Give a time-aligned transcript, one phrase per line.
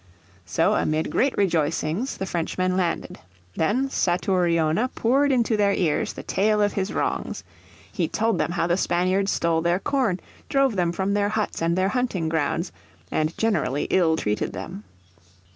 [0.47, 3.19] So amid great rejoicings the Frenchmen landed.
[3.55, 4.89] Then Satouriona.
[4.95, 7.43] poured into their ears the tale of his wrongs.
[7.91, 10.19] He told them how the Spaniards stole their corn,
[10.49, 12.71] drove them from their huts and their hunting grounds,
[13.11, 14.85] and generally ill treated them.